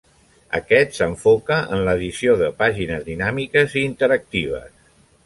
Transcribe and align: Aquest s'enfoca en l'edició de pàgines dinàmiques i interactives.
Aquest 0.59 0.93
s'enfoca 0.99 1.57
en 1.77 1.83
l'edició 1.89 2.33
de 2.39 2.47
pàgines 2.63 3.05
dinàmiques 3.11 3.77
i 3.83 3.85
interactives. 3.91 4.73